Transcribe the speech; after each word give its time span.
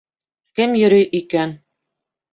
Кем 0.59 0.73
йөрөй 0.79 1.05
икән? 1.21 1.57